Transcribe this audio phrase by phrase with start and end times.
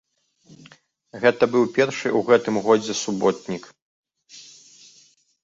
[1.25, 3.71] Гэта быў першы ў гэтым годзе суботнік.